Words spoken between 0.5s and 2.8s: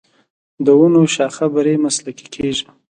د ونو شاخه بري مسلکي کیږي.